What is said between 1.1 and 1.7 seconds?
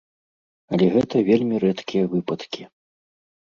вельмі